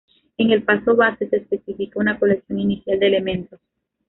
[0.39, 3.59] En el paso base se especifica una colección inicial de elementos.